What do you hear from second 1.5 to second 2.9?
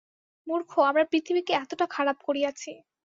এতটা খারাপ করিয়াছি।